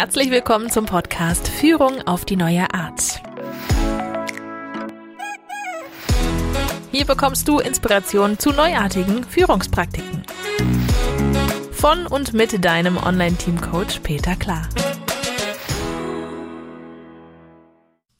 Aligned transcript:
Herzlich 0.00 0.30
willkommen 0.30 0.70
zum 0.70 0.86
Podcast 0.86 1.48
Führung 1.48 2.02
auf 2.02 2.24
die 2.24 2.36
neue 2.36 2.72
Art. 2.72 3.20
Hier 6.92 7.04
bekommst 7.04 7.48
du 7.48 7.58
Inspiration 7.58 8.38
zu 8.38 8.50
neuartigen 8.50 9.24
Führungspraktiken. 9.24 10.22
Von 11.72 12.06
und 12.06 12.32
mit 12.32 12.64
deinem 12.64 12.96
Online-Team-Coach 12.96 13.98
Peter 14.04 14.36
Klar. 14.36 14.68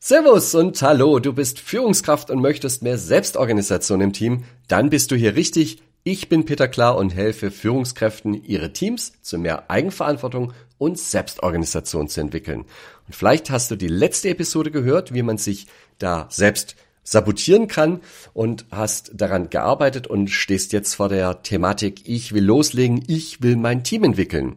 Servus 0.00 0.56
und 0.56 0.82
hallo, 0.82 1.20
du 1.20 1.32
bist 1.32 1.60
Führungskraft 1.60 2.29
und 2.30 2.40
möchtest 2.40 2.82
mehr 2.82 2.98
Selbstorganisation 2.98 4.00
im 4.00 4.12
Team? 4.12 4.42
Dann 4.66 4.90
bist 4.90 5.12
du 5.12 5.14
hier 5.14 5.36
richtig. 5.36 5.80
Ich 6.02 6.29
bin 6.29 6.45
Peter 6.45 6.66
Klar 6.66 6.96
und 6.96 7.14
helfe 7.14 7.52
Führungskräften, 7.52 8.34
ihre 8.34 8.72
Teams 8.72 9.12
zu 9.22 9.38
mehr 9.38 9.70
Eigenverantwortung 9.70 10.52
und 10.78 10.98
Selbstorganisation 10.98 12.09
zu 12.09 12.20
entwickeln. 12.20 12.64
Und 13.06 13.14
vielleicht 13.14 13.50
hast 13.50 13.70
du 13.70 13.77
die 13.77 13.88
letzte 13.88 14.30
Episode 14.30 14.70
gehört, 14.70 15.12
wie 15.12 15.23
man 15.23 15.38
sich 15.38 15.66
da 15.98 16.27
selbst 16.30 16.77
sabotieren 17.02 17.68
kann 17.68 18.01
und 18.34 18.66
hast 18.70 19.12
daran 19.14 19.51
gearbeitet 19.51 20.06
und 20.06 20.28
stehst 20.28 20.73
jetzt 20.73 20.95
vor 20.95 21.09
der 21.09 21.42
Thematik, 21.42 22.02
ich 22.09 22.32
will 22.32 22.45
loslegen, 22.45 23.02
ich 23.06 23.42
will 23.42 23.56
mein 23.56 23.82
Team 23.82 24.04
entwickeln. 24.04 24.56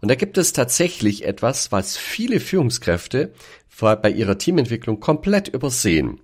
Und 0.00 0.10
da 0.10 0.14
gibt 0.14 0.36
es 0.36 0.52
tatsächlich 0.52 1.24
etwas, 1.24 1.70
was 1.70 1.96
viele 1.96 2.40
Führungskräfte 2.40 3.32
bei 3.78 4.10
ihrer 4.10 4.38
Teamentwicklung 4.38 5.00
komplett 5.00 5.48
übersehen. 5.48 6.20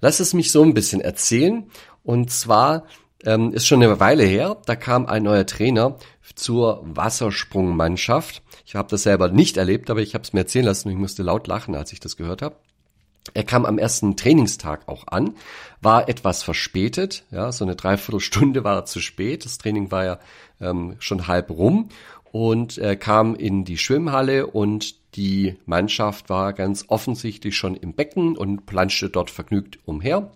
Lass 0.00 0.20
es 0.20 0.34
mich 0.34 0.52
so 0.52 0.62
ein 0.62 0.74
bisschen 0.74 1.00
erzählen. 1.00 1.66
Und 2.02 2.30
zwar 2.30 2.86
ähm, 3.24 3.52
ist 3.52 3.66
schon 3.66 3.82
eine 3.82 4.00
Weile 4.00 4.24
her, 4.24 4.56
da 4.66 4.76
kam 4.76 5.06
ein 5.06 5.22
neuer 5.22 5.46
Trainer 5.46 5.96
zur 6.34 6.82
Wassersprungmannschaft. 6.84 8.42
Ich 8.66 8.74
habe 8.74 8.88
das 8.88 9.04
selber 9.04 9.28
nicht 9.28 9.56
erlebt, 9.56 9.90
aber 9.90 10.00
ich 10.00 10.14
habe 10.14 10.24
es 10.24 10.32
mir 10.32 10.40
erzählen 10.40 10.64
lassen 10.64 10.88
und 10.88 10.94
ich 10.94 11.00
musste 11.00 11.22
laut 11.22 11.46
lachen, 11.46 11.74
als 11.74 11.92
ich 11.92 12.00
das 12.00 12.16
gehört 12.16 12.42
habe. 12.42 12.56
Er 13.32 13.44
kam 13.44 13.64
am 13.64 13.78
ersten 13.78 14.16
Trainingstag 14.16 14.86
auch 14.86 15.06
an, 15.06 15.34
war 15.80 16.08
etwas 16.08 16.42
verspätet, 16.42 17.24
ja, 17.30 17.52
so 17.52 17.64
eine 17.64 17.74
Dreiviertelstunde 17.74 18.64
war 18.64 18.76
er 18.76 18.84
zu 18.84 19.00
spät. 19.00 19.46
Das 19.46 19.56
Training 19.56 19.90
war 19.90 20.04
ja 20.04 20.18
ähm, 20.60 20.96
schon 20.98 21.26
halb 21.26 21.50
rum 21.50 21.88
und 22.32 22.76
er 22.76 22.96
kam 22.96 23.34
in 23.34 23.64
die 23.64 23.78
Schwimmhalle 23.78 24.46
und 24.46 24.96
die 25.16 25.56
Mannschaft 25.64 26.28
war 26.28 26.52
ganz 26.52 26.84
offensichtlich 26.88 27.56
schon 27.56 27.76
im 27.76 27.94
Becken 27.94 28.36
und 28.36 28.66
planschte 28.66 29.08
dort 29.08 29.30
vergnügt 29.30 29.78
umher. 29.86 30.32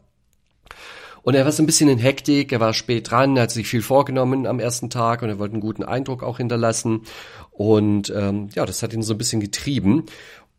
Und 1.23 1.35
er 1.35 1.45
war 1.45 1.53
so 1.53 1.63
ein 1.63 1.67
bisschen 1.67 1.89
in 1.89 1.99
Hektik, 1.99 2.53
er 2.53 2.61
war 2.61 2.73
spät 2.75 3.11
dran, 3.11 3.37
er 3.37 3.45
hat 3.45 3.51
sich 3.51 3.69
viel 3.69 3.83
vorgenommen 3.83 4.47
am 4.47 4.61
ersten 4.61 4.91
Tag 4.91 5.23
und 5.23 5.29
er 5.29 5.39
wollte 5.39 5.55
einen 5.55 5.61
guten 5.61 5.83
Eindruck 5.83 6.23
auch 6.23 6.39
hinterlassen. 6.39 7.03
Und 7.51 8.13
ähm, 8.15 8.49
ja, 8.55 8.65
das 8.67 8.83
hat 8.83 8.93
ihn 8.93 9.03
so 9.03 9.15
ein 9.15 9.19
bisschen 9.19 9.41
getrieben. 9.41 10.05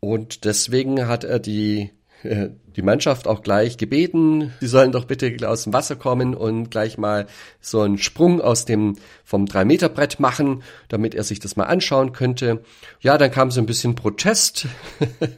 Und 0.00 0.44
deswegen 0.44 1.06
hat 1.08 1.24
er 1.24 1.38
die 1.38 1.90
die 2.22 2.82
Mannschaft 2.82 3.26
auch 3.26 3.42
gleich 3.42 3.76
gebeten, 3.76 4.52
sie 4.60 4.66
sollen 4.66 4.92
doch 4.92 5.04
bitte 5.04 5.48
aus 5.48 5.64
dem 5.64 5.72
Wasser 5.72 5.96
kommen 5.96 6.34
und 6.34 6.70
gleich 6.70 6.98
mal 6.98 7.26
so 7.60 7.80
einen 7.80 7.98
Sprung 7.98 8.40
aus 8.40 8.64
dem 8.64 8.96
vom 9.24 9.46
3-Meter-Brett 9.46 10.20
machen, 10.20 10.62
damit 10.88 11.14
er 11.14 11.24
sich 11.24 11.40
das 11.40 11.56
mal 11.56 11.64
anschauen 11.64 12.12
könnte. 12.12 12.62
Ja, 13.00 13.18
dann 13.18 13.30
kam 13.30 13.50
so 13.50 13.60
ein 13.60 13.66
bisschen 13.66 13.94
Protest. 13.94 14.66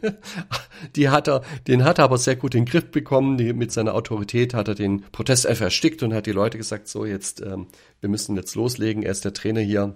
die 0.97 1.09
hat 1.09 1.29
er, 1.29 1.43
den 1.67 1.85
hat 1.85 1.99
er 1.99 2.05
aber 2.05 2.19
sehr 2.19 2.37
gut 2.37 2.55
in 2.55 2.65
den 2.65 2.71
Griff 2.71 2.91
bekommen. 2.91 3.37
Die, 3.37 3.53
mit 3.53 3.73
seiner 3.73 3.95
Autorität 3.95 4.55
hat 4.55 4.69
er 4.69 4.75
den 4.75 5.03
Protest 5.13 5.47
einfach 5.47 5.67
erstickt 5.67 6.03
und 6.03 6.15
hat 6.15 6.27
die 6.27 6.33
Leute 6.33 6.59
gesagt, 6.59 6.89
so 6.89 7.05
jetzt, 7.05 7.41
ähm, 7.41 7.67
wir 8.01 8.09
müssen 8.09 8.37
jetzt 8.37 8.55
loslegen, 8.55 9.03
er 9.03 9.13
ist 9.13 9.25
der 9.25 9.33
Trainer 9.33 9.61
hier 9.61 9.95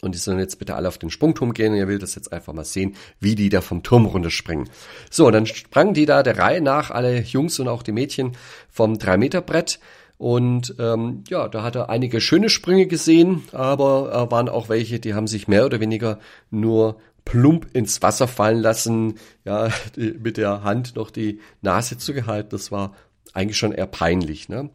und 0.00 0.14
die 0.14 0.18
sollen 0.18 0.38
jetzt 0.38 0.58
bitte 0.58 0.76
alle 0.76 0.88
auf 0.88 0.98
den 0.98 1.10
Sprungturm 1.10 1.54
gehen. 1.54 1.72
Und 1.72 1.78
ihr 1.78 1.88
will 1.88 1.98
das 1.98 2.14
jetzt 2.14 2.32
einfach 2.32 2.52
mal 2.52 2.64
sehen, 2.64 2.94
wie 3.20 3.34
die 3.34 3.48
da 3.48 3.60
vom 3.60 3.82
Turm 3.82 4.06
runterspringen. 4.06 4.68
So, 5.10 5.30
dann 5.30 5.46
sprangen 5.46 5.94
die 5.94 6.06
da 6.06 6.22
der 6.22 6.38
Reihe 6.38 6.60
nach, 6.60 6.90
alle 6.90 7.20
Jungs 7.20 7.58
und 7.58 7.68
auch 7.68 7.82
die 7.82 7.92
Mädchen, 7.92 8.36
vom 8.70 8.94
3-Meter-Brett. 8.94 9.80
Und 10.16 10.74
ähm, 10.78 11.24
ja, 11.28 11.48
da 11.48 11.62
hat 11.62 11.76
er 11.76 11.90
einige 11.90 12.20
schöne 12.20 12.48
Sprünge 12.48 12.86
gesehen, 12.86 13.44
aber 13.52 14.12
äh, 14.12 14.30
waren 14.32 14.48
auch 14.48 14.68
welche, 14.68 14.98
die 14.98 15.14
haben 15.14 15.28
sich 15.28 15.46
mehr 15.46 15.64
oder 15.64 15.78
weniger 15.78 16.18
nur 16.50 16.96
plump 17.24 17.68
ins 17.74 18.02
Wasser 18.02 18.26
fallen 18.26 18.58
lassen, 18.60 19.14
ja, 19.44 19.68
die, 19.96 20.12
mit 20.12 20.36
der 20.36 20.64
Hand 20.64 20.96
noch 20.96 21.10
die 21.10 21.40
Nase 21.60 21.98
zugehalten. 21.98 22.50
Das 22.50 22.72
war 22.72 22.94
eigentlich 23.34 23.58
schon 23.58 23.72
eher 23.72 23.86
peinlich. 23.86 24.48
Ne? 24.48 24.70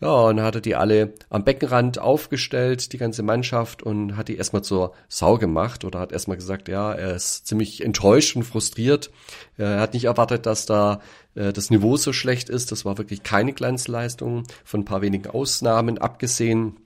Ja, 0.00 0.12
und 0.12 0.36
dann 0.36 0.46
hat 0.46 0.54
er 0.54 0.60
die 0.60 0.76
alle 0.76 1.12
am 1.28 1.44
Beckenrand 1.44 1.98
aufgestellt, 1.98 2.92
die 2.92 2.98
ganze 2.98 3.24
Mannschaft, 3.24 3.82
und 3.82 4.16
hat 4.16 4.28
die 4.28 4.36
erstmal 4.36 4.62
zur 4.62 4.94
Sau 5.08 5.38
gemacht 5.38 5.84
oder 5.84 5.98
hat 5.98 6.12
erstmal 6.12 6.36
gesagt, 6.36 6.68
ja, 6.68 6.92
er 6.92 7.16
ist 7.16 7.48
ziemlich 7.48 7.84
enttäuscht 7.84 8.36
und 8.36 8.44
frustriert. 8.44 9.10
Er 9.56 9.80
hat 9.80 9.94
nicht 9.94 10.04
erwartet, 10.04 10.46
dass 10.46 10.66
da 10.66 11.00
äh, 11.34 11.52
das 11.52 11.70
Niveau 11.70 11.96
so 11.96 12.12
schlecht 12.12 12.48
ist. 12.48 12.70
Das 12.70 12.84
war 12.84 12.96
wirklich 12.96 13.24
keine 13.24 13.52
Glanzleistung, 13.52 14.44
von 14.64 14.80
ein 14.80 14.84
paar 14.84 15.02
wenigen 15.02 15.26
Ausnahmen 15.30 15.98
abgesehen. 15.98 16.76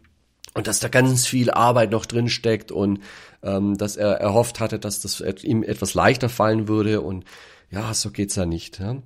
Und 0.55 0.67
dass 0.67 0.81
da 0.81 0.89
ganz 0.89 1.27
viel 1.27 1.51
Arbeit 1.51 1.91
noch 1.91 2.07
drin 2.07 2.29
steckt 2.29 2.73
und 2.73 3.01
ähm, 3.43 3.79
dass 3.79 3.97
er 3.97 4.21
erhofft 4.21 4.61
hatte, 4.61 4.79
dass 4.79 5.01
das 5.01 5.21
ihm 5.21 5.63
etwas 5.63 5.95
leichter 5.95 6.29
fallen 6.29 6.69
würde. 6.69 7.01
Und 7.01 7.25
ja, 7.71 7.93
so 7.95 8.11
geht's 8.11 8.37
ja 8.37 8.47
nicht. 8.47 8.79
Ja? 8.79 8.97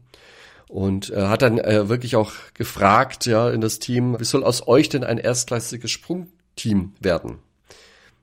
Und 0.69 1.11
äh, 1.11 1.27
hat 1.29 1.43
dann 1.43 1.59
äh, 1.59 1.89
wirklich 1.89 2.17
auch 2.17 2.33
gefragt, 2.55 3.27
ja, 3.27 3.51
in 3.51 3.61
das 3.61 3.79
Team, 3.79 4.19
wie 4.19 4.25
soll 4.25 4.45
aus 4.45 4.67
euch 4.67 4.89
denn 4.89 5.05
ein 5.05 5.19
erstklassiges 5.19 5.91
Sprungteam 5.91 6.95
werden? 7.01 7.39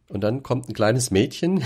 Und 0.09 0.21
dann 0.21 0.43
kommt 0.43 0.69
ein 0.69 0.73
kleines 0.73 1.09
Mädchen, 1.09 1.63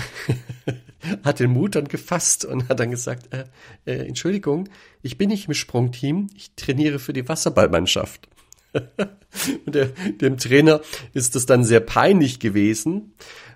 hat 1.24 1.40
den 1.40 1.50
Mut 1.50 1.74
dann 1.74 1.88
gefasst 1.88 2.44
und 2.44 2.68
hat 2.68 2.80
dann 2.80 2.90
gesagt, 2.90 3.34
äh, 3.34 3.44
äh, 3.84 4.06
Entschuldigung, 4.06 4.68
ich 5.02 5.18
bin 5.18 5.28
nicht 5.28 5.48
im 5.48 5.54
Sprungteam, 5.54 6.28
ich 6.34 6.52
trainiere 6.54 6.98
für 6.98 7.12
die 7.12 7.28
Wasserballmannschaft. 7.28 8.28
und 8.72 9.74
der, 9.74 9.86
dem 9.86 10.38
Trainer 10.38 10.80
ist 11.12 11.34
das 11.34 11.46
dann 11.46 11.64
sehr 11.64 11.80
peinlich 11.80 12.38
gewesen, 12.38 13.14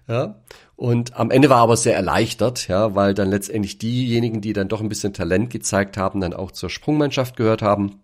ja, 0.08 0.42
und 0.82 1.16
am 1.16 1.30
Ende 1.30 1.48
war 1.48 1.58
er 1.58 1.62
aber 1.62 1.76
sehr 1.76 1.94
erleichtert, 1.94 2.66
ja, 2.66 2.96
weil 2.96 3.14
dann 3.14 3.30
letztendlich 3.30 3.78
diejenigen, 3.78 4.40
die 4.40 4.52
dann 4.52 4.66
doch 4.66 4.80
ein 4.80 4.88
bisschen 4.88 5.12
Talent 5.12 5.48
gezeigt 5.48 5.96
haben, 5.96 6.20
dann 6.20 6.34
auch 6.34 6.50
zur 6.50 6.70
Sprungmannschaft 6.70 7.36
gehört 7.36 7.62
haben. 7.62 8.00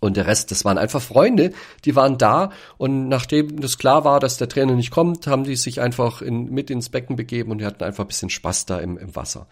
Und 0.00 0.18
der 0.18 0.26
Rest, 0.26 0.50
das 0.50 0.62
waren 0.62 0.76
einfach 0.76 1.00
Freunde, 1.00 1.54
die 1.86 1.96
waren 1.96 2.18
da 2.18 2.50
und 2.76 3.08
nachdem 3.08 3.62
das 3.62 3.78
klar 3.78 4.04
war, 4.04 4.20
dass 4.20 4.36
der 4.36 4.50
Trainer 4.50 4.74
nicht 4.74 4.90
kommt, 4.90 5.26
haben 5.26 5.44
die 5.44 5.56
sich 5.56 5.80
einfach 5.80 6.20
in, 6.20 6.50
mit 6.50 6.68
ins 6.68 6.90
Becken 6.90 7.16
begeben 7.16 7.50
und 7.50 7.62
die 7.62 7.64
hatten 7.64 7.82
einfach 7.82 8.04
ein 8.04 8.08
bisschen 8.08 8.28
Spaß 8.28 8.66
da 8.66 8.78
im, 8.78 8.98
im 8.98 9.16
Wasser. 9.16 9.46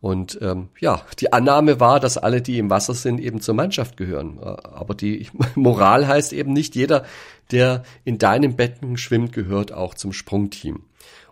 Und 0.00 0.36
ähm, 0.42 0.70
ja, 0.80 1.02
die 1.20 1.32
Annahme 1.32 1.78
war, 1.78 2.00
dass 2.00 2.18
alle, 2.18 2.42
die 2.42 2.58
im 2.58 2.70
Wasser 2.70 2.94
sind, 2.94 3.20
eben 3.20 3.40
zur 3.40 3.54
Mannschaft 3.54 3.96
gehören. 3.96 4.40
Aber 4.40 4.96
die 4.96 5.28
Moral 5.54 6.08
heißt 6.08 6.32
eben 6.32 6.52
nicht 6.52 6.74
jeder, 6.74 7.04
der 7.52 7.84
in 8.04 8.18
deinem 8.18 8.56
Becken 8.56 8.96
schwimmt, 8.96 9.32
gehört 9.32 9.70
auch 9.70 9.94
zum 9.94 10.12
Sprungteam. 10.12 10.82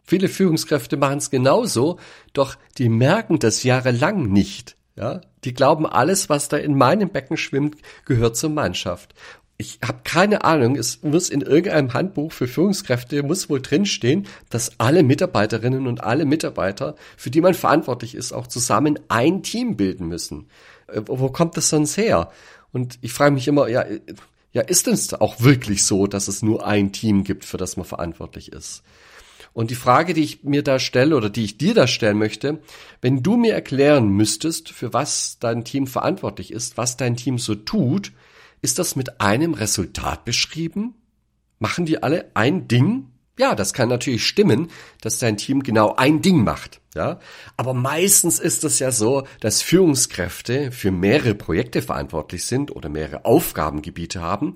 Viele 0.04 0.28
Führungskräfte 0.28 0.96
machen 0.98 1.18
es 1.18 1.30
genauso, 1.30 1.98
doch 2.34 2.56
die 2.76 2.90
merken 2.90 3.38
das 3.38 3.62
jahrelang 3.62 4.30
nicht. 4.30 4.76
Ja, 4.96 5.22
die 5.42 5.54
glauben, 5.54 5.86
alles, 5.86 6.28
was 6.28 6.48
da 6.48 6.56
in 6.56 6.76
meinem 6.76 7.08
Becken 7.08 7.36
schwimmt, 7.36 7.78
gehört 8.04 8.36
zur 8.36 8.50
Mannschaft. 8.50 9.14
Ich 9.56 9.78
habe 9.84 10.00
keine 10.04 10.44
Ahnung, 10.44 10.76
es 10.76 11.02
muss 11.02 11.30
in 11.30 11.40
irgendeinem 11.40 11.94
Handbuch 11.94 12.32
für 12.32 12.46
Führungskräfte 12.46 13.22
muss 13.22 13.48
wohl 13.48 13.60
drinstehen, 13.60 14.26
dass 14.50 14.78
alle 14.78 15.02
Mitarbeiterinnen 15.02 15.86
und 15.86 16.02
alle 16.02 16.26
Mitarbeiter, 16.26 16.96
für 17.16 17.30
die 17.30 17.40
man 17.40 17.54
verantwortlich 17.54 18.14
ist, 18.14 18.32
auch 18.32 18.46
zusammen 18.46 18.98
ein 19.08 19.42
Team 19.42 19.76
bilden 19.76 20.06
müssen. 20.06 20.48
Äh, 20.86 21.02
wo 21.06 21.28
kommt 21.30 21.56
das 21.56 21.70
sonst 21.70 21.96
her? 21.96 22.30
Und 22.72 22.98
ich 23.00 23.12
frage 23.12 23.34
mich 23.34 23.48
immer, 23.48 23.68
ja, 23.68 23.84
ja, 24.52 24.62
ist 24.62 24.86
es 24.86 25.14
auch 25.14 25.40
wirklich 25.40 25.84
so, 25.84 26.06
dass 26.06 26.28
es 26.28 26.42
nur 26.42 26.66
ein 26.66 26.92
Team 26.92 27.24
gibt, 27.24 27.44
für 27.44 27.56
das 27.56 27.76
man 27.76 27.86
verantwortlich 27.86 28.52
ist? 28.52 28.82
Und 29.54 29.70
die 29.70 29.76
Frage, 29.76 30.14
die 30.14 30.24
ich 30.24 30.42
mir 30.42 30.64
da 30.64 30.80
stelle 30.80 31.16
oder 31.16 31.30
die 31.30 31.44
ich 31.44 31.56
dir 31.56 31.74
da 31.74 31.86
stellen 31.86 32.18
möchte, 32.18 32.60
wenn 33.00 33.22
du 33.22 33.36
mir 33.36 33.54
erklären 33.54 34.08
müsstest, 34.08 34.70
für 34.70 34.92
was 34.92 35.38
dein 35.38 35.64
Team 35.64 35.86
verantwortlich 35.86 36.52
ist, 36.52 36.76
was 36.76 36.96
dein 36.96 37.16
Team 37.16 37.38
so 37.38 37.54
tut, 37.54 38.12
ist 38.62 38.80
das 38.80 38.96
mit 38.96 39.20
einem 39.20 39.54
Resultat 39.54 40.24
beschrieben? 40.24 40.94
Machen 41.60 41.86
die 41.86 42.02
alle 42.02 42.30
ein 42.34 42.66
Ding? 42.66 43.12
Ja, 43.38 43.54
das 43.54 43.72
kann 43.72 43.88
natürlich 43.88 44.26
stimmen, 44.26 44.70
dass 45.00 45.18
dein 45.18 45.36
Team 45.36 45.62
genau 45.62 45.94
ein 45.94 46.20
Ding 46.20 46.42
macht, 46.42 46.80
ja. 46.94 47.20
Aber 47.56 47.74
meistens 47.74 48.38
ist 48.38 48.64
es 48.64 48.80
ja 48.80 48.90
so, 48.90 49.24
dass 49.40 49.62
Führungskräfte 49.62 50.72
für 50.72 50.90
mehrere 50.90 51.34
Projekte 51.34 51.82
verantwortlich 51.82 52.44
sind 52.44 52.74
oder 52.74 52.88
mehrere 52.88 53.24
Aufgabengebiete 53.24 54.20
haben 54.20 54.54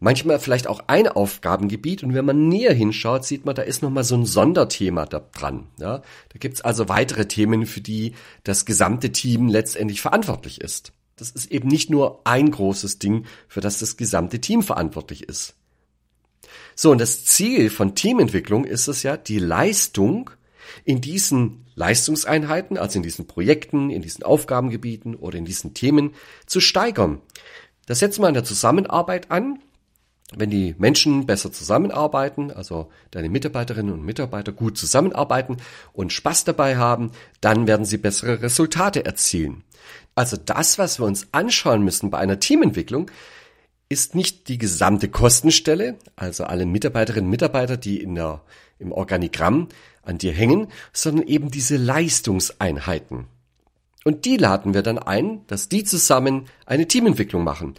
manchmal 0.00 0.40
vielleicht 0.40 0.66
auch 0.66 0.80
ein 0.86 1.06
Aufgabengebiet 1.06 2.02
und 2.02 2.14
wenn 2.14 2.24
man 2.24 2.48
näher 2.48 2.74
hinschaut, 2.74 3.24
sieht 3.24 3.44
man, 3.44 3.54
da 3.54 3.62
ist 3.62 3.82
nochmal 3.82 4.04
so 4.04 4.16
ein 4.16 4.26
Sonderthema 4.26 5.06
da 5.06 5.20
dran. 5.20 5.68
Ja? 5.78 5.98
Da 5.98 6.38
gibt's 6.38 6.62
also 6.62 6.88
weitere 6.88 7.28
Themen, 7.28 7.66
für 7.66 7.80
die 7.80 8.14
das 8.42 8.64
gesamte 8.64 9.12
Team 9.12 9.48
letztendlich 9.48 10.00
verantwortlich 10.00 10.60
ist. 10.60 10.92
Das 11.16 11.30
ist 11.30 11.50
eben 11.50 11.68
nicht 11.68 11.90
nur 11.90 12.22
ein 12.24 12.50
großes 12.50 12.98
Ding, 12.98 13.26
für 13.46 13.60
das 13.60 13.78
das 13.78 13.96
gesamte 13.96 14.40
Team 14.40 14.62
verantwortlich 14.62 15.28
ist. 15.28 15.54
So, 16.74 16.90
und 16.90 16.98
das 16.98 17.26
Ziel 17.26 17.68
von 17.68 17.94
Teamentwicklung 17.94 18.64
ist 18.64 18.88
es 18.88 19.02
ja, 19.02 19.18
die 19.18 19.38
Leistung 19.38 20.30
in 20.84 21.00
diesen 21.02 21.66
Leistungseinheiten, 21.74 22.78
also 22.78 22.98
in 22.98 23.02
diesen 23.02 23.26
Projekten, 23.26 23.90
in 23.90 24.02
diesen 24.02 24.22
Aufgabengebieten 24.22 25.14
oder 25.14 25.36
in 25.36 25.44
diesen 25.44 25.74
Themen 25.74 26.14
zu 26.46 26.60
steigern. 26.60 27.20
Das 27.86 27.98
setzt 27.98 28.18
man 28.18 28.28
in 28.28 28.34
der 28.34 28.44
Zusammenarbeit 28.44 29.30
an. 29.30 29.58
Wenn 30.36 30.50
die 30.50 30.76
Menschen 30.78 31.26
besser 31.26 31.50
zusammenarbeiten, 31.50 32.52
also 32.52 32.90
deine 33.10 33.28
Mitarbeiterinnen 33.28 33.92
und 33.92 34.04
Mitarbeiter 34.04 34.52
gut 34.52 34.78
zusammenarbeiten 34.78 35.56
und 35.92 36.12
Spaß 36.12 36.44
dabei 36.44 36.76
haben, 36.76 37.10
dann 37.40 37.66
werden 37.66 37.84
sie 37.84 37.98
bessere 37.98 38.40
Resultate 38.40 39.04
erzielen. 39.04 39.64
Also 40.14 40.36
das, 40.36 40.78
was 40.78 41.00
wir 41.00 41.06
uns 41.06 41.28
anschauen 41.32 41.82
müssen 41.82 42.10
bei 42.10 42.18
einer 42.18 42.38
Teamentwicklung, 42.38 43.10
ist 43.88 44.14
nicht 44.14 44.46
die 44.46 44.58
gesamte 44.58 45.08
Kostenstelle, 45.08 45.96
also 46.14 46.44
alle 46.44 46.64
Mitarbeiterinnen 46.64 47.24
und 47.24 47.30
Mitarbeiter, 47.30 47.76
die 47.76 48.00
in 48.00 48.14
der, 48.14 48.40
im 48.78 48.92
Organigramm 48.92 49.68
an 50.02 50.18
dir 50.18 50.32
hängen, 50.32 50.68
sondern 50.92 51.26
eben 51.26 51.50
diese 51.50 51.76
Leistungseinheiten. 51.76 53.26
Und 54.04 54.24
die 54.24 54.36
laden 54.36 54.74
wir 54.74 54.82
dann 54.82 54.98
ein, 54.98 55.44
dass 55.48 55.68
die 55.68 55.84
zusammen 55.84 56.46
eine 56.66 56.86
Teamentwicklung 56.86 57.42
machen. 57.42 57.74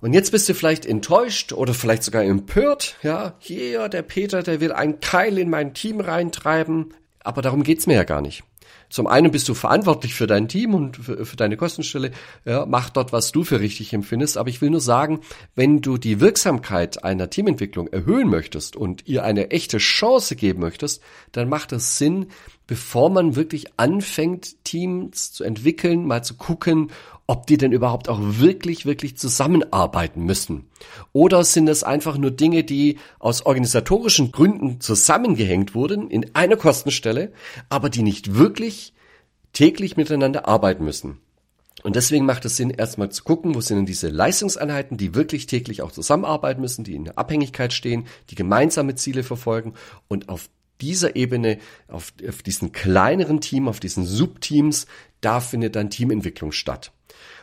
Und 0.00 0.12
jetzt 0.12 0.32
bist 0.32 0.48
du 0.48 0.54
vielleicht 0.54 0.86
enttäuscht 0.86 1.52
oder 1.52 1.74
vielleicht 1.74 2.02
sogar 2.02 2.22
empört. 2.22 2.96
Ja, 3.02 3.34
hier, 3.38 3.88
der 3.88 4.02
Peter, 4.02 4.42
der 4.42 4.60
will 4.60 4.72
einen 4.72 5.00
Keil 5.00 5.38
in 5.38 5.50
mein 5.50 5.74
Team 5.74 6.00
reintreiben. 6.00 6.94
Aber 7.20 7.42
darum 7.42 7.62
geht's 7.62 7.86
mir 7.86 7.94
ja 7.94 8.04
gar 8.04 8.20
nicht. 8.20 8.44
Zum 8.88 9.08
einen 9.08 9.32
bist 9.32 9.48
du 9.48 9.54
verantwortlich 9.54 10.14
für 10.14 10.26
dein 10.26 10.48
Team 10.48 10.74
und 10.74 10.96
für, 10.96 11.26
für, 11.26 11.36
deine 11.36 11.56
Kostenstelle. 11.56 12.12
Ja, 12.44 12.66
mach 12.66 12.90
dort, 12.90 13.12
was 13.12 13.32
du 13.32 13.42
für 13.42 13.60
richtig 13.60 13.92
empfindest. 13.92 14.36
Aber 14.36 14.48
ich 14.48 14.60
will 14.60 14.70
nur 14.70 14.80
sagen, 14.80 15.20
wenn 15.56 15.80
du 15.80 15.98
die 15.98 16.20
Wirksamkeit 16.20 17.02
einer 17.02 17.28
Teamentwicklung 17.28 17.88
erhöhen 17.88 18.28
möchtest 18.28 18.76
und 18.76 19.06
ihr 19.06 19.24
eine 19.24 19.50
echte 19.50 19.78
Chance 19.78 20.36
geben 20.36 20.60
möchtest, 20.60 21.02
dann 21.32 21.48
macht 21.48 21.72
es 21.72 21.98
Sinn, 21.98 22.28
bevor 22.66 23.10
man 23.10 23.34
wirklich 23.34 23.66
anfängt, 23.76 24.64
Teams 24.64 25.32
zu 25.32 25.42
entwickeln, 25.42 26.06
mal 26.06 26.22
zu 26.22 26.34
gucken, 26.34 26.90
ob 27.26 27.46
die 27.46 27.56
denn 27.56 27.72
überhaupt 27.72 28.08
auch 28.08 28.20
wirklich, 28.20 28.86
wirklich 28.86 29.16
zusammenarbeiten 29.16 30.24
müssen. 30.24 30.68
Oder 31.12 31.44
sind 31.44 31.68
es 31.68 31.82
einfach 31.82 32.18
nur 32.18 32.30
Dinge, 32.30 32.62
die 32.62 32.98
aus 33.18 33.44
organisatorischen 33.44 34.30
Gründen 34.30 34.80
zusammengehängt 34.80 35.74
wurden 35.74 36.08
in 36.08 36.34
einer 36.34 36.56
Kostenstelle, 36.56 37.32
aber 37.68 37.90
die 37.90 38.02
nicht 38.02 38.34
wirklich 38.36 38.92
täglich 39.52 39.96
miteinander 39.96 40.46
arbeiten 40.46 40.84
müssen. 40.84 41.18
Und 41.82 41.96
deswegen 41.96 42.26
macht 42.26 42.44
es 42.44 42.56
Sinn, 42.56 42.70
erstmal 42.70 43.10
zu 43.10 43.22
gucken, 43.22 43.54
wo 43.54 43.60
sind 43.60 43.76
denn 43.76 43.86
diese 43.86 44.08
Leistungseinheiten, 44.08 44.96
die 44.96 45.14
wirklich 45.14 45.46
täglich 45.46 45.82
auch 45.82 45.92
zusammenarbeiten 45.92 46.60
müssen, 46.60 46.84
die 46.84 46.94
in 46.94 47.04
der 47.04 47.18
Abhängigkeit 47.18 47.72
stehen, 47.72 48.06
die 48.30 48.34
gemeinsame 48.34 48.94
Ziele 48.94 49.22
verfolgen 49.22 49.74
und 50.08 50.28
auf 50.28 50.48
dieser 50.80 51.16
Ebene, 51.16 51.58
auf, 51.88 52.12
auf 52.26 52.42
diesen 52.42 52.72
kleineren 52.72 53.40
Team, 53.40 53.68
auf 53.68 53.80
diesen 53.80 54.04
Subteams, 54.04 54.86
da 55.20 55.40
findet 55.40 55.76
dann 55.76 55.90
Teamentwicklung 55.90 56.52
statt. 56.52 56.92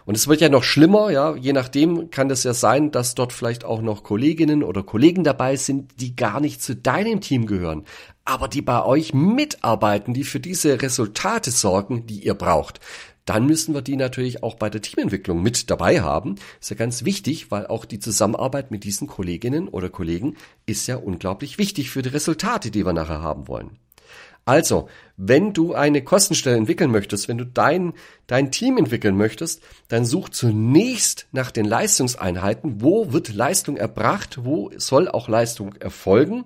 Und 0.06 0.16
es 0.16 0.28
wird 0.28 0.42
ja 0.42 0.50
noch 0.50 0.64
schlimmer, 0.64 1.12
ja, 1.12 1.36
je 1.36 1.54
nachdem 1.54 2.10
kann 2.10 2.30
das 2.30 2.44
ja 2.44 2.54
sein, 2.54 2.92
dass 2.92 3.16
dort 3.16 3.34
vielleicht 3.34 3.64
auch 3.64 3.82
noch 3.82 4.04
Kolleginnen 4.04 4.64
oder 4.64 4.84
Kollegen 4.84 5.24
dabei 5.24 5.56
sind, 5.56 6.00
die 6.00 6.16
gar 6.16 6.40
nicht 6.40 6.62
zu 6.62 6.76
deinem 6.76 7.22
Team 7.22 7.46
gehören, 7.46 7.86
aber 8.26 8.48
die 8.48 8.62
bei 8.62 8.84
euch 8.84 9.14
mitarbeiten, 9.14 10.14
die 10.14 10.24
für 10.24 10.40
diese 10.40 10.82
Resultate 10.82 11.52
sorgen, 11.52 12.06
die 12.06 12.20
ihr 12.20 12.34
braucht. 12.34 12.80
Dann 13.26 13.46
müssen 13.46 13.74
wir 13.74 13.82
die 13.82 13.96
natürlich 13.96 14.44
auch 14.44 14.56
bei 14.56 14.70
der 14.70 14.82
Teamentwicklung 14.82 15.42
mit 15.42 15.70
dabei 15.70 16.02
haben. 16.02 16.36
Ist 16.60 16.72
ja 16.72 16.76
ganz 16.76 17.06
wichtig, 17.06 17.52
weil 17.52 17.68
auch 17.68 17.86
die 17.86 18.00
Zusammenarbeit 18.00 18.70
mit 18.70 18.84
diesen 18.84 19.08
Kolleginnen 19.08 19.70
oder 19.70 19.90
Kollegen 19.90 20.36
ist 20.66 20.88
ja 20.88 20.98
unglaublich 20.98 21.58
wichtig 21.58 21.90
für 21.90 22.02
die 22.02 22.10
Resultate, 22.10 22.70
die 22.70 22.86
wir 22.86 22.94
nachher 22.94 23.22
haben 23.22 23.48
wollen. 23.48 23.80
Also, 24.46 24.90
wenn 25.16 25.54
du 25.54 25.74
eine 25.74 26.02
Kostenstelle 26.02 26.58
entwickeln 26.58 26.92
möchtest, 26.92 27.30
wenn 27.30 27.38
du 27.38 27.46
dein, 27.46 27.94
dein 28.28 28.52
Team 28.52 28.78
entwickeln 28.78 29.16
möchtest, 29.16 29.62
dann 29.88 30.06
such 30.06 30.30
zunächst 30.30 31.28
nach 31.32 31.50
den 31.50 31.66
Leistungseinheiten. 31.66 32.82
Wo 32.82 33.14
wird 33.14 33.34
Leistung 33.34 33.78
erbracht? 33.78 34.44
Wo 34.44 34.70
soll 34.76 35.08
auch 35.08 35.30
Leistung 35.30 35.76
erfolgen? 35.76 36.44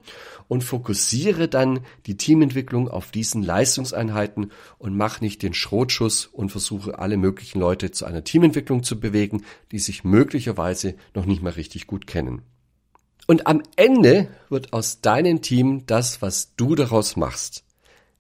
Und 0.47 0.63
fokussiere 0.63 1.47
dann 1.47 1.79
die 2.05 2.17
Teamentwicklung 2.17 2.88
auf 2.88 3.09
diesen 3.09 3.41
Leistungseinheiten 3.41 4.51
und 4.77 4.95
mach 4.95 5.19
nicht 5.19 5.41
den 5.41 5.55
Schrotschuss 5.55 6.27
und 6.27 6.49
versuche 6.49 6.99
alle 6.99 7.17
möglichen 7.17 7.59
Leute 7.59 7.91
zu 7.91 8.05
einer 8.05 8.23
Teamentwicklung 8.23 8.83
zu 8.83 8.99
bewegen, 8.99 9.44
die 9.71 9.79
sich 9.79 10.03
möglicherweise 10.03 10.95
noch 11.15 11.25
nicht 11.25 11.41
mal 11.41 11.53
richtig 11.53 11.88
gut 11.88 12.05
kennen. 12.05 12.44
Und 13.25 13.45
am 13.45 13.61
Ende 13.75 14.29
wird 14.49 14.71
aus 14.71 15.01
deinem 15.01 15.41
Team 15.41 15.85
das, 15.85 16.21
was 16.21 16.55
du 16.55 16.75
daraus 16.75 17.17
machst. 17.17 17.66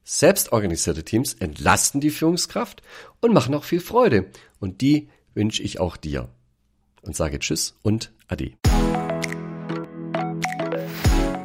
Selbstorganisierte 0.09 1.03
Teams 1.03 1.33
entlasten 1.33 1.99
die 1.99 2.11
Führungskraft 2.11 2.81
und 3.19 3.33
machen 3.33 3.53
auch 3.53 3.65
viel 3.65 3.81
Freude. 3.81 4.31
Und 4.57 4.79
die 4.79 5.09
wünsche 5.33 5.61
ich 5.61 5.81
auch 5.81 5.97
dir. 5.97 6.29
Und 7.01 7.13
sage 7.13 7.39
Tschüss 7.39 7.75
und 7.81 8.13
Ade. 8.29 8.53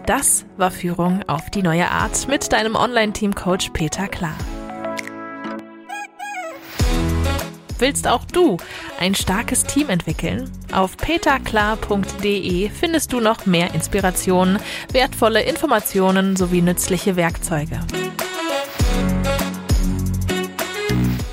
Das 0.07 0.45
war 0.57 0.71
Führung 0.71 1.25
auf 1.27 1.51
die 1.51 1.63
neue 1.63 1.91
Art 1.91 2.29
mit 2.29 2.53
deinem 2.53 2.77
Online-Team-Coach 2.77 3.71
Peter 3.71 4.07
Klar. 4.07 4.39
Willst 7.81 8.07
auch 8.07 8.25
du 8.27 8.59
ein 9.01 9.17
starkes 9.17 9.65
Team 9.65 9.89
entwickeln? 9.89 10.49
Auf 10.71 10.97
peterklar.de 10.97 12.71
findest 12.71 13.13
du 13.13 13.19
noch 13.19 13.45
mehr 13.45 13.75
Inspirationen, 13.75 14.61
wertvolle 14.93 15.43
Informationen 15.43 16.37
sowie 16.37 16.63
nützliche 16.63 17.17
Werkzeuge. 17.17 17.81